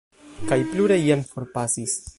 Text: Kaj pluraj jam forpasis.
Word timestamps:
Kaj 0.51 0.57
pluraj 0.71 0.99
jam 1.03 1.23
forpasis. 1.35 1.99